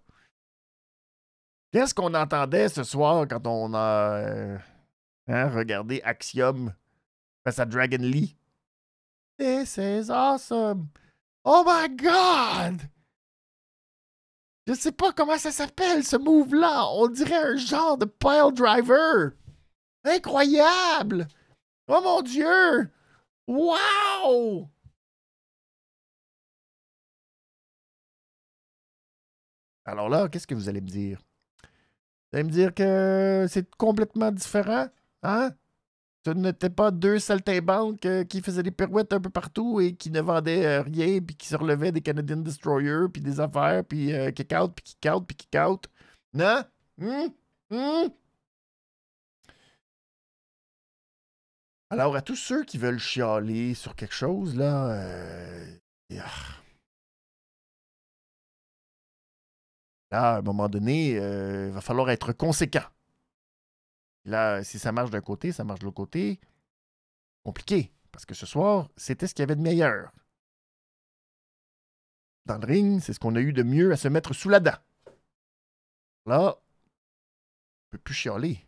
[1.72, 4.58] Qu'est-ce qu'on entendait ce soir quand on a euh,
[5.26, 6.72] hein, regardé Axiom
[7.42, 8.36] face à Dragon Lee?
[9.40, 10.86] This is awesome!
[11.42, 12.82] Oh my god!
[14.68, 16.90] Je sais pas comment ça s'appelle, ce move-là.
[16.92, 19.32] On dirait un genre de pile driver.
[20.04, 21.26] Incroyable!
[21.88, 22.88] Oh mon Dieu!
[23.48, 24.70] Wow!
[29.88, 31.18] Alors là, qu'est-ce que vous allez me dire?
[32.30, 34.86] Vous allez me dire que c'est complètement différent?
[35.22, 35.50] Hein?
[36.26, 40.10] Ce n'était pas deux saltimbanques euh, qui faisaient des pirouettes un peu partout et qui
[40.10, 44.12] ne vendaient euh, rien, puis qui se relevaient des Canadian Destroyers, puis des affaires, puis
[44.12, 45.86] euh, kick out, puis kick out, puis kick out.
[46.34, 46.64] Non?
[47.00, 47.30] Hum?
[47.70, 48.10] Hum?
[51.88, 55.02] Alors, à tous ceux qui veulent chialer sur quelque chose, là,
[60.10, 62.84] Là, à un moment donné, euh, il va falloir être conséquent.
[64.24, 66.40] Là, si ça marche d'un côté, ça marche de l'autre côté.
[67.44, 67.92] Compliqué.
[68.12, 70.12] Parce que ce soir, c'était ce qu'il y avait de meilleur.
[72.46, 74.60] Dans le ring, c'est ce qu'on a eu de mieux à se mettre sous la
[74.60, 74.78] dent.
[76.26, 78.58] Là, on peut plus chialer.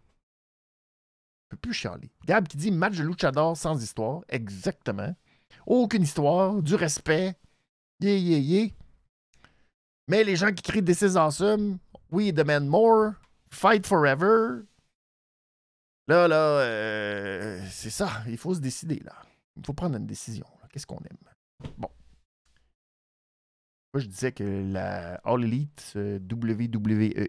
[1.45, 2.11] On peut plus chialer.
[2.27, 4.23] Gab qui dit match de luchador sans histoire.
[4.29, 5.15] Exactement.
[5.67, 7.35] Aucune histoire, du respect.
[8.01, 8.71] Yeah, yeah, yeah.
[10.11, 11.79] Mais les gens qui crient This is awesome,
[12.11, 13.15] we demand more,
[13.49, 14.65] fight forever.
[16.09, 18.11] Là, là, euh, c'est ça.
[18.27, 19.15] Il faut se décider, là.
[19.57, 20.47] Il faut prendre une décision.
[20.73, 21.71] Qu'est-ce qu'on aime?
[21.79, 21.89] Bon.
[23.95, 27.29] Moi, je disais que la All Elite, ce WWE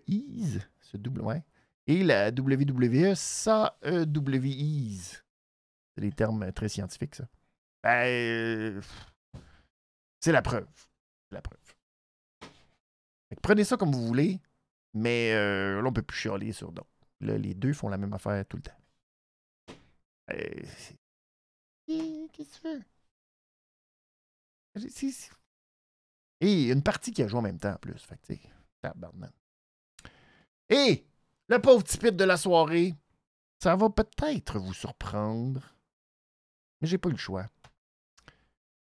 [0.82, 1.44] ce double, ouais,
[1.86, 5.22] et la WWE, ça EWEs.
[5.94, 7.28] C'est des termes très scientifiques, ça.
[7.84, 8.82] Ben,
[10.20, 10.66] c'est la preuve.
[11.30, 11.60] C'est la preuve.
[13.42, 14.40] Prenez ça comme vous voulez,
[14.94, 16.88] mais euh, là, on peut plus chialer sur d'autres.
[17.22, 19.76] Là, les deux font la même affaire tout le temps.
[20.32, 20.64] Euh,
[21.88, 22.82] Qu'est-ce que tu veux?
[26.40, 28.00] Et une partie qui a joué en même temps en plus.
[28.00, 28.34] Fait que,
[30.70, 31.06] Et
[31.48, 32.96] le pauvre petit de la soirée,
[33.60, 35.62] ça va peut-être vous surprendre,
[36.80, 37.46] mais j'ai pas eu le choix.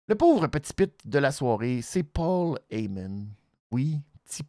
[0.08, 3.28] Le pauvre petit pit de la soirée, c'est Paul Heyman.
[3.72, 4.00] Oui,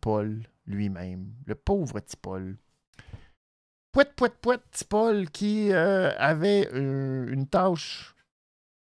[0.01, 1.35] Paul lui-même.
[1.47, 2.57] Le pauvre Paul.
[3.93, 4.59] Pouet, pouet, pouet,
[4.89, 8.15] Paul qui euh, avait euh, une tâche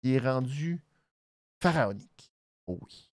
[0.02, 0.84] qui est rendue
[1.62, 2.32] pharaonique.
[2.68, 3.10] Oh oui.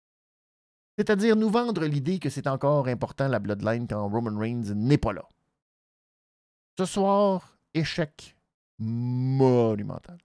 [0.97, 5.13] C'est-à-dire nous vendre l'idée que c'est encore important la Bloodline quand Roman Reigns n'est pas
[5.13, 5.29] là.
[6.79, 8.37] Ce soir, échec
[8.79, 10.19] monumental.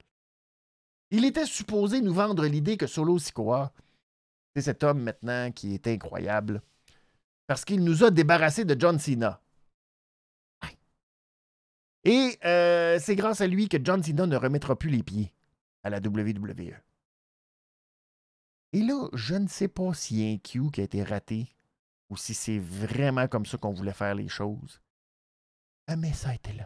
[1.09, 3.71] Il était supposé nous vendre l'idée que Solo Sikoa,
[4.55, 6.61] c'est cet homme maintenant qui est incroyable,
[7.47, 9.39] parce qu'il nous a débarrassé de John Cena.
[12.05, 15.33] Et euh, c'est grâce à lui que John Cena ne remettra plus les pieds
[15.83, 16.73] à la WWE.
[18.73, 21.55] Et là, je ne sais pas s'il y a un Q qui a été raté
[22.09, 24.81] ou si c'est vraiment comme ça qu'on voulait faire les choses.
[25.87, 26.65] Ah, mais ça a été long.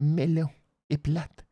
[0.00, 0.50] Mais long
[0.88, 1.46] et plate.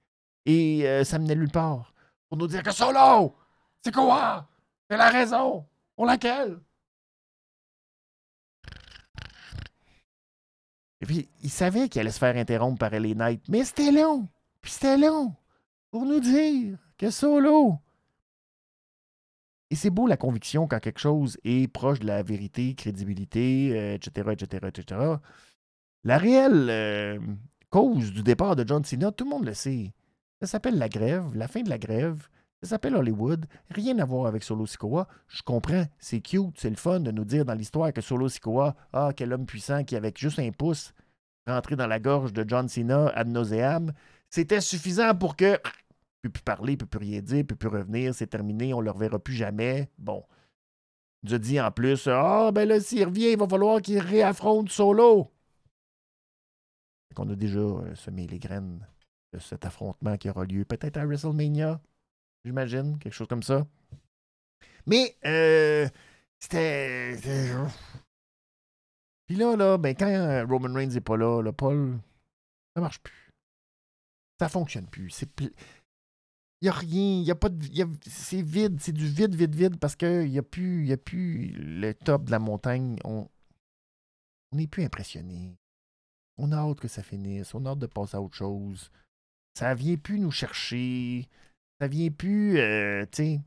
[0.44, 1.92] Et euh, ça menait nulle part
[2.28, 3.36] pour nous dire que Solo,
[3.84, 4.48] c'est quoi?
[4.88, 6.60] C'est la raison pour laquelle.
[11.07, 14.29] Puis, il savait qu'il allait se faire interrompre par Ellie Knight, mais c'était long.
[14.61, 15.33] Puis c'était long
[15.92, 17.79] pour nous dire que Solo.
[19.71, 24.31] Et c'est beau la conviction quand quelque chose est proche de la vérité, crédibilité, etc.,
[24.33, 25.01] etc., etc.
[26.03, 27.19] La réelle euh,
[27.71, 29.92] cause du départ de John Cena, tout le monde le sait.
[30.40, 32.29] Ça s'appelle la grève, la fin de la grève.
[32.66, 33.46] Ça s'appelle Hollywood.
[33.70, 35.07] Rien à voir avec Solo Sikoa.
[35.29, 38.74] Je comprends, c'est cute, c'est le fun de nous dire dans l'histoire que Solo Sikoa,
[38.92, 40.92] ah, quel homme puissant qui, avec juste un pouce,
[41.46, 43.92] rentré dans la gorge de John Cena ad nauseam,
[44.31, 45.57] c'était suffisant pour que.
[46.22, 48.90] peut plus parler, peut plus rien dire, peut plus revenir, c'est terminé, on ne le
[48.90, 49.88] reverra plus jamais.
[49.96, 50.24] Bon.
[51.22, 54.70] Il nous dit en plus, ah, ben là, s'il revient, il va falloir qu'il réaffronte
[54.70, 55.31] Solo.
[57.16, 58.85] On a déjà euh, semé les graines
[59.38, 61.81] cet affrontement qui aura lieu peut-être à WrestleMania,
[62.46, 63.66] j'imagine, quelque chose comme ça.
[64.87, 65.88] Mais euh,
[66.38, 67.18] c'était.
[69.26, 71.98] Puis là, là, ben, quand Roman Reigns n'est pas là, le Paul,
[72.74, 73.32] ça marche plus.
[74.38, 75.11] Ça fonctionne plus.
[75.11, 75.28] C'est
[76.62, 77.66] il n'y a rien, il a pas de.
[78.06, 81.92] c'est vide, c'est du vide, vide, vide, parce qu'il n'y a, plus, a plus le
[81.92, 82.96] top de la montagne.
[83.04, 83.28] On
[84.52, 85.59] n'est plus impressionné.
[86.38, 88.90] On a hâte que ça finisse, on a hâte de passer à autre chose.
[89.54, 91.28] Ça vient plus nous chercher.
[91.80, 93.40] Ça vient plus, euh, tu sais,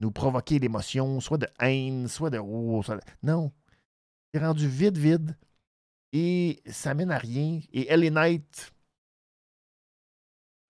[0.00, 2.38] nous provoquer d'émotions, soit de haine, soit de.
[2.38, 2.82] Oh,
[3.22, 3.52] Non.
[4.32, 5.36] C'est rendu vide, vide.
[6.12, 7.60] Et ça mène à rien.
[7.72, 8.72] Et Ellie Knight.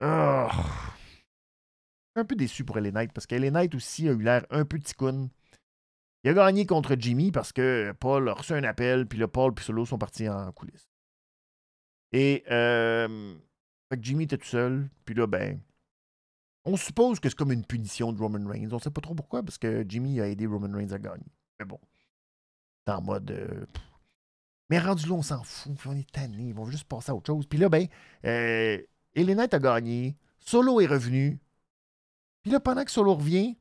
[0.01, 0.49] Oh.
[2.17, 4.79] Un peu déçu pour Ellie Knight parce qu'Ellie Knight aussi a eu l'air un peu
[4.79, 5.29] ticoune.
[6.25, 9.55] Il a gagné contre Jimmy parce que Paul a reçu un appel, puis le Paul
[9.55, 10.89] puis Solo sont partis en coulisses.
[12.13, 13.37] Et euh,
[14.01, 14.89] Jimmy était tout seul.
[15.05, 15.61] Puis là, ben,
[16.69, 18.69] on suppose que c'est comme une punition de Roman Reigns.
[18.73, 21.33] On sait pas trop pourquoi, parce que Jimmy a aidé Roman Reigns à gagner.
[21.59, 21.81] Mais bon,
[22.87, 23.31] c'est en mode.
[23.31, 23.67] Euh,
[24.69, 25.73] mais rendu là, on s'en fout.
[25.87, 26.53] On est tanné.
[26.57, 27.47] On va juste passer à autre chose.
[27.47, 27.87] Puis là, ben,
[28.27, 28.79] euh,
[29.17, 30.17] a gagné.
[30.39, 31.41] Solo est revenu.
[32.43, 33.57] Puis là, pendant que Solo revient,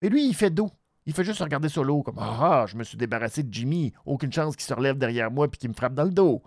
[0.00, 0.70] mais lui, il fait dos.
[1.06, 3.92] Il fait juste regarder Solo comme Ah, je me suis débarrassé de Jimmy.
[4.04, 6.42] Aucune chance qu'il se relève derrière moi puis qu'il me frappe dans le dos.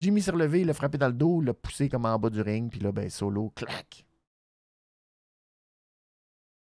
[0.00, 2.40] Jimmy s'est relevé, il l'a frappé dans le dos, l'a poussé comme en bas du
[2.40, 4.06] ring, puis là, ben, solo, clac.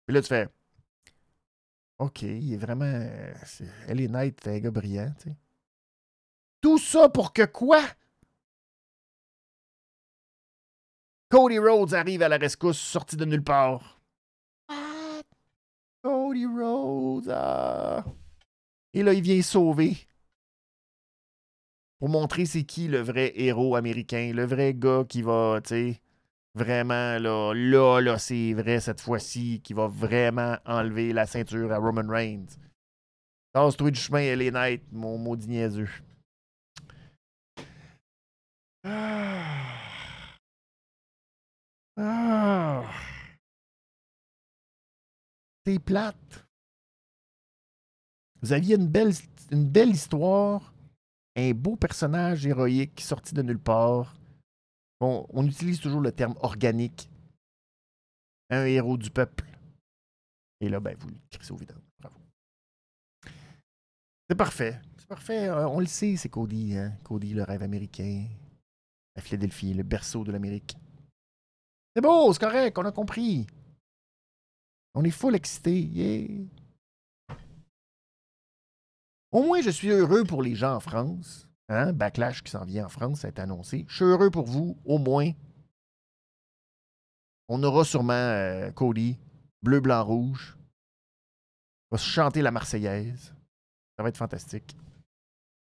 [0.09, 0.49] Puis là, tu fais.
[1.99, 2.87] OK, il est vraiment.
[3.87, 5.37] Elle est Knight, c'est un gars brillant, tu sais.
[6.63, 7.83] Tout ça pour que quoi?
[11.29, 14.01] Cody Rhodes arrive à la rescousse, sorti de nulle part.
[16.03, 17.29] Cody Rhodes.
[17.29, 18.03] Ah.
[18.95, 19.95] Et là, il vient sauver.
[21.99, 26.01] Pour montrer c'est qui le vrai héros américain, le vrai gars qui va, tu sais,
[26.59, 31.79] vraiment, là, là, là, c'est vrai cette fois-ci, qui va vraiment enlever la ceinture à
[31.79, 32.59] Roman Reigns.
[33.53, 35.89] Tasse-toi du chemin, les Knight, mon maudit niaiseux.
[38.85, 39.45] Ah.
[41.97, 42.85] Ah.
[45.65, 46.47] C'est plate.
[48.41, 49.13] Vous aviez une belle,
[49.51, 50.73] une belle histoire,
[51.37, 54.18] un beau personnage héroïque sorti de nulle part.
[55.01, 57.09] On utilise toujours le terme organique.
[58.51, 59.45] Un héros du peuple.
[60.61, 61.83] Et là, ben, vous le crissez au vidange.
[62.01, 62.17] Bravo.
[64.29, 64.81] C'est parfait.
[64.99, 65.49] C'est parfait.
[65.49, 66.77] Euh, on le sait, c'est Cody.
[66.77, 66.93] Hein?
[67.05, 68.27] Cody, le rêve américain.
[69.15, 70.77] La Philadelphie, le berceau de l'Amérique.
[71.95, 73.47] C'est beau, c'est correct, on a compris.
[74.95, 76.47] On est full excité.
[79.33, 81.48] Au moins, je suis heureux pour les gens en France.
[81.69, 81.93] Hein?
[81.93, 83.85] Backlash qui s'en vient en France, ça a été annoncé.
[83.89, 85.33] Je suis heureux pour vous, au moins.
[87.49, 89.19] On aura sûrement euh, Cody,
[89.63, 90.57] bleu, blanc, rouge.
[91.91, 93.35] On va se chanter la Marseillaise.
[93.97, 94.77] Ça va être fantastique.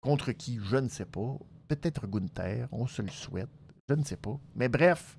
[0.00, 1.38] Contre qui, je ne sais pas.
[1.68, 3.50] Peut-être Gunther, on se le souhaite.
[3.88, 4.38] Je ne sais pas.
[4.54, 5.16] Mais bref.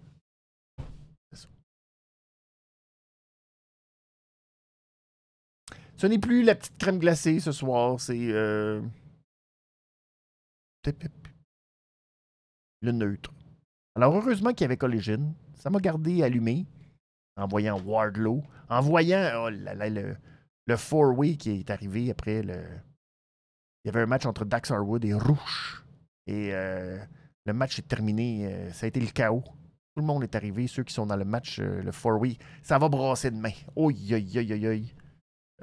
[5.98, 8.82] Ce n'est plus la petite crème glacée ce soir, c'est euh...
[12.82, 13.34] le neutre.
[13.96, 15.34] Alors heureusement qu'il y avait Collégine.
[15.56, 16.66] Ça m'a gardé allumé
[17.38, 20.16] en voyant Wardlow, en voyant oh là là, le,
[20.68, 22.64] le four-way qui est arrivé après le.
[23.84, 25.84] Il y avait un match entre Dax Harwood et Rouge.
[26.28, 27.04] Et euh,
[27.46, 28.46] le match est terminé.
[28.46, 29.44] euh, ça a été le chaos.
[29.44, 30.68] Tout le monde est arrivé.
[30.68, 33.52] Ceux qui sont dans le match, euh, le four-way, ça va brasser demain.
[33.76, 34.82] Oi, oi, oi, oi.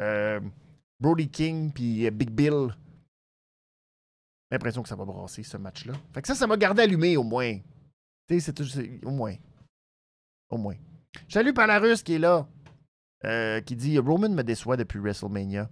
[0.01, 0.41] Euh,
[1.01, 2.75] Brody King puis Big Bill.
[4.51, 5.93] L'impression que ça va brasser ce match-là.
[6.13, 7.59] Fait que ça, ça m'a gardé allumé au moins.
[8.29, 9.35] Tu sais, c'est au moins.
[10.51, 10.77] Au moins.
[11.29, 12.49] Salut Palarus qui est là.
[13.25, 15.69] Euh, qui dit Roman me déçoit depuis WrestleMania.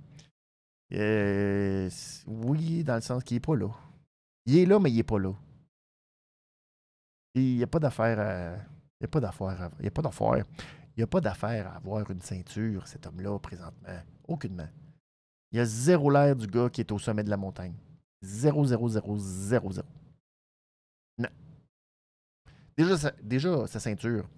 [0.90, 3.70] Oui, dans le sens qu'il est pas là.
[4.46, 5.32] Il est là, mais il est pas là.
[7.34, 8.56] Il n'y a pas d'affaire à.
[9.00, 9.70] Il n'y a pas d'affaire.
[9.80, 10.44] Il a pas d'affaire.
[10.96, 14.00] Il n'y a pas d'affaire à avoir une ceinture, cet homme-là, présentement.
[14.26, 14.68] Aucunement.
[15.52, 17.74] Il y a zéro l'air du gars qui est au sommet de la montagne.
[18.26, 19.86] Zéro, zéro, zéro, zéro, zéro.
[21.18, 21.28] Non.
[22.76, 24.28] Déjà, sa, déjà, sa ceinture.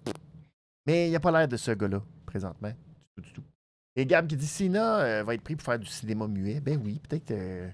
[0.85, 2.69] Mais il n'y a pas l'air de ce gars-là, présentement.
[2.69, 2.75] Du
[3.15, 3.43] tout, du tout.
[3.95, 6.61] Et Gab qui dit Sina euh, va être pris pour faire du cinéma muet.
[6.61, 7.69] Ben oui, peut-être euh,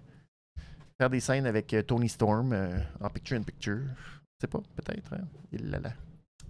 [0.97, 3.81] faire des scènes avec euh, Tony Storm euh, en picture-in-picture.
[3.83, 5.13] Je sais pas, peut-être.
[5.13, 5.27] hein.
[5.51, 5.93] Il là là.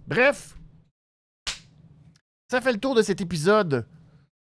[0.06, 0.56] Bref,
[2.48, 3.84] ça fait le tour de cet épisode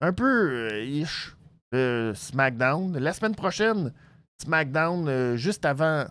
[0.01, 1.35] un peu ish
[1.71, 2.97] de SmackDown.
[2.97, 3.93] La semaine prochaine,
[4.41, 6.05] SmackDown euh, juste avant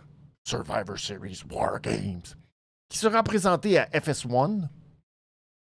[0.46, 2.22] Survivor Series War Games,
[2.88, 4.68] qui sera présenté à FS1.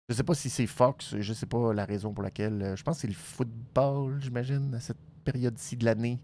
[0.09, 2.61] Je sais pas si c'est Fox, je sais pas la raison pour laquelle.
[2.61, 6.19] euh, Je pense que c'est le football, j'imagine, à cette période-ci de l'année.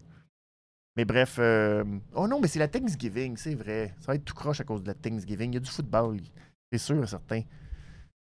[0.96, 1.84] Mais bref, euh,
[2.14, 3.94] oh non, mais c'est la Thanksgiving, c'est vrai.
[4.00, 5.50] Ça va être tout croche à cause de la Thanksgiving.
[5.50, 6.18] Il y a du football,
[6.72, 7.42] c'est sûr et certain.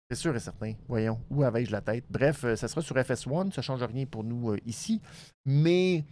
[0.09, 0.73] C'est sûr et certain.
[0.87, 2.05] Voyons, où avais-je la tête?
[2.09, 5.01] Bref, ça sera sur FS1, ça ne change rien pour nous ici.
[5.45, 6.05] Mais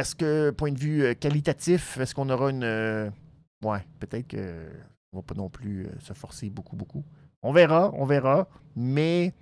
[0.00, 2.64] est-ce que, point de vue euh, qualitatif, est-ce qu'on aura une.
[2.64, 3.10] euh,
[3.62, 7.04] Ouais, peut-être qu'on ne va pas non plus euh, se forcer beaucoup, beaucoup.
[7.42, 8.48] On verra, on verra.
[8.76, 9.32] Mais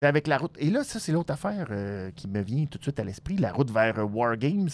[0.00, 0.54] avec la route.
[0.58, 1.68] Et là, ça, c'est l'autre affaire
[2.14, 4.68] qui me vient tout de suite à l'esprit, la route vers euh, War Games.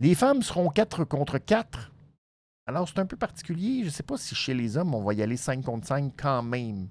[0.00, 1.92] Les femmes seront 4 contre 4.
[2.66, 3.80] Alors, c'est un peu particulier.
[3.80, 6.14] Je ne sais pas si chez les hommes, on va y aller 5 contre 5
[6.16, 6.88] quand même,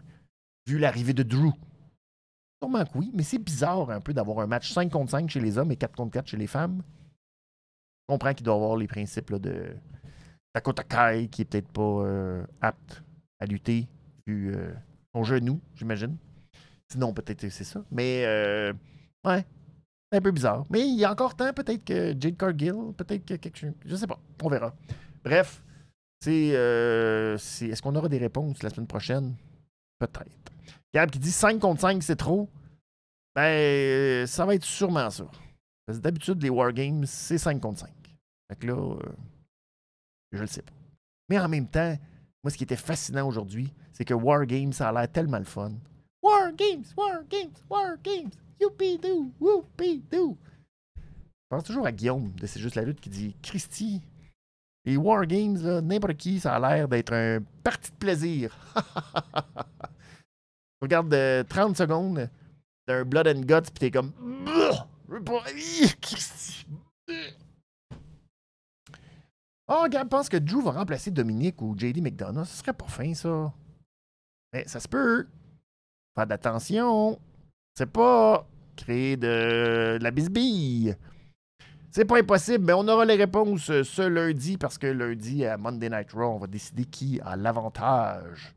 [0.67, 1.51] vu l'arrivée de Drew.
[2.61, 5.39] Sûrement que oui, mais c'est bizarre un peu d'avoir un match 5 contre 5 chez
[5.39, 6.81] les hommes et 4 contre 4 chez les femmes.
[8.09, 9.75] Je comprends qu'il doit avoir les principes là, de
[10.55, 13.03] Dakota Kai qui est peut-être pas euh, apte
[13.39, 13.87] à lutter
[14.25, 14.73] vu euh,
[15.13, 16.17] son genou, j'imagine.
[16.91, 17.83] Sinon, peut-être c'est ça.
[17.91, 18.73] Mais, euh,
[19.25, 19.45] ouais,
[20.11, 20.65] c'est un peu bizarre.
[20.69, 23.73] Mais il y a encore temps, peut-être que Jade Cargill, peut-être que quelque chose.
[23.85, 24.73] Je sais pas, on verra.
[25.23, 25.61] Bref,
[26.21, 26.51] c'est.
[26.55, 29.35] euh, Est-ce qu'on aura des réponses la semaine prochaine?
[29.99, 30.53] Peut-être.
[31.05, 32.49] Qui dit 5 contre 5, c'est trop.
[33.35, 35.25] Ben, euh, ça va être sûrement ça.
[35.85, 37.89] Parce que d'habitude, les Wargames, c'est 5 contre 5.
[38.49, 38.99] Fait que là, euh,
[40.31, 40.73] je le sais pas.
[41.29, 41.95] Mais en même temps,
[42.43, 45.73] moi, ce qui était fascinant aujourd'hui, c'est que Wargames, ça a l'air tellement le fun.
[46.23, 50.35] War Games, War Games, War Games, youpi-doo, whoopie-doo.
[51.47, 54.01] pense toujours à Guillaume de C'est juste la lutte qui dit Christy,
[54.83, 58.57] les Wargames, n'importe qui, ça a l'air d'être un parti de plaisir.
[60.81, 62.29] Regarde de 30 secondes
[62.87, 64.11] d'un Blood and Guts, puis t'es comme.
[69.69, 72.45] Oh, regarde, pense que Drew va remplacer Dominique ou JD McDonough.
[72.45, 73.53] Ce serait pas fin, ça.
[74.53, 75.27] Mais ça se peut.
[76.15, 77.19] Faire d'attention.
[77.75, 80.95] C'est pas créer de, la bisbille.
[81.91, 85.89] C'est pas impossible, mais on aura les réponses ce lundi parce que lundi à Monday
[85.89, 88.56] Night Raw, on va décider qui a l'avantage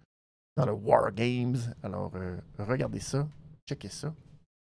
[0.57, 1.57] dans le War Games.
[1.83, 3.29] Alors, euh, regardez ça,
[3.69, 4.15] checkez ça.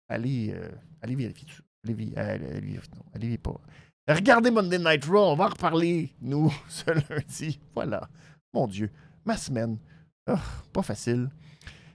[0.09, 0.71] Allez, euh,
[1.03, 1.63] allez vérifier tout.
[1.85, 2.79] Allez, allez,
[3.15, 3.61] allez, pas.
[4.09, 7.61] Regardez Monday Night Raw, on va en reparler, nous, ce lundi.
[7.75, 8.09] Voilà.
[8.53, 8.91] Mon Dieu,
[9.25, 9.79] ma semaine.
[10.31, 10.35] Oh,
[10.73, 11.29] pas facile.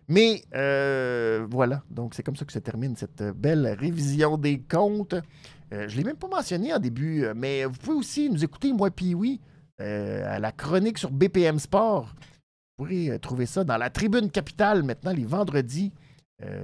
[0.07, 5.13] Mais euh, voilà, donc c'est comme ça que se termine cette belle révision des comptes.
[5.73, 8.43] Euh, je ne l'ai même pas mentionné en début, euh, mais vous pouvez aussi nous
[8.43, 9.39] écouter, moi puis
[9.79, 12.13] à la chronique sur BPM Sport.
[12.77, 15.91] Vous pourrez trouver ça dans la tribune capitale maintenant les vendredis.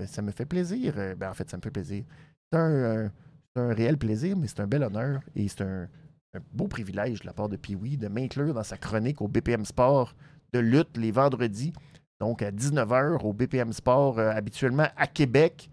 [0.08, 0.96] ça me fait plaisir.
[1.18, 2.04] Ben, en fait, ça me fait plaisir.
[2.52, 3.12] C'est un,
[3.56, 5.88] réel plaisir, mais c'est un bel honneur et c'est un,
[6.52, 10.16] beau privilège de la part de Pee-Wee de m'inclure dans sa chronique au BPM Sport
[10.54, 11.74] de lutte les vendredis
[12.20, 15.70] donc à 19h au BPM Sport, euh, habituellement à Québec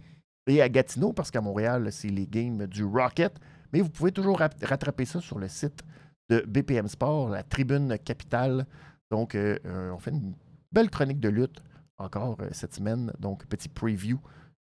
[0.47, 3.35] et à Gatineau, parce qu'à Montréal, c'est les games du Rocket.
[3.73, 5.83] Mais vous pouvez toujours rattraper ça sur le site
[6.31, 8.65] de BPM Sport, la tribune capitale.
[9.11, 10.35] Donc, euh, euh, on fait une
[10.73, 11.63] belle chronique de lutte
[11.99, 13.13] encore cette semaine.
[13.19, 14.19] Donc, petit preview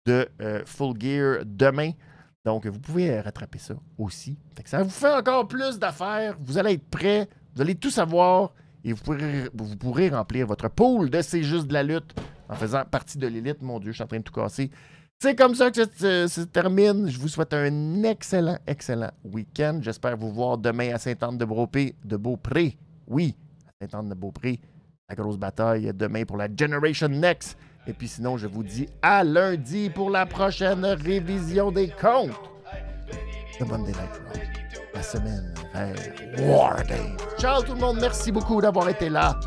[0.05, 0.29] de
[0.67, 1.93] Full Gear demain.
[2.45, 4.37] Donc, vous pouvez rattraper ça aussi.
[4.65, 6.37] ça vous fait encore plus d'affaires.
[6.41, 7.29] Vous allez être prêts.
[7.55, 8.53] Vous allez tout savoir
[8.85, 12.15] et vous pourrez, remplir votre pool de C'est juste de la lutte
[12.49, 13.63] en faisant partie de l'élite.
[13.63, 14.71] Mon Dieu, je suis en train de tout casser.
[15.21, 17.09] C'est comme ça que ça se termine.
[17.09, 19.79] Je vous souhaite un excellent, excellent week-end.
[19.81, 21.95] J'espère vous voir demain à Sainte-Anne-de-Beaupré.
[22.05, 22.77] De Beaupré.
[23.07, 23.37] Oui,
[23.83, 24.61] à Sainte-Anne-de-Beaupré.
[25.09, 27.57] La grosse bataille demain pour la Generation Next.
[27.87, 32.31] Et puis sinon, je vous dis à lundi pour la prochaine révision des comptes
[33.59, 34.23] de Monday Night
[34.95, 35.95] la semaine vers
[36.49, 36.77] War
[37.39, 39.39] Ciao tout le monde, merci beaucoup d'avoir été là.